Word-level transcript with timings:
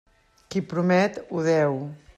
Qui 0.55 0.63
promet, 0.71 1.21
ho 1.29 1.47
deu. 1.51 1.79